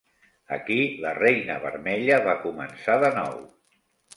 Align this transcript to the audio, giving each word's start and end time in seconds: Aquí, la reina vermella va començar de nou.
Aquí, 0.55 0.77
la 1.03 1.11
reina 1.17 1.59
vermella 1.65 2.17
va 2.29 2.35
començar 2.49 2.99
de 3.05 3.13
nou. 3.21 3.37